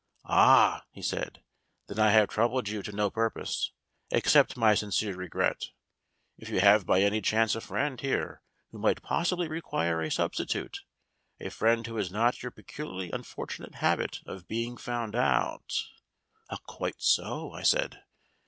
[0.25, 1.43] "Ah!" he said,
[1.85, 3.71] "then I have troubled you to no purpose.
[4.11, 5.61] Accept my sincere regret.
[6.39, 8.41] If you have by any chance a friend here
[8.71, 10.79] who might possibly require a substitute,
[11.39, 15.71] a friend who has not your peculiarly unfortunate habit of being found out"
[16.65, 18.01] "Quite so," I said.